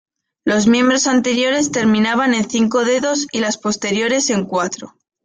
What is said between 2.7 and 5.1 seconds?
dedos y las posteriores en cuatro.